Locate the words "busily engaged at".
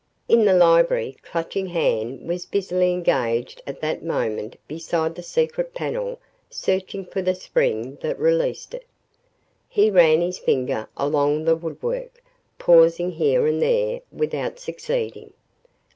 2.47-3.81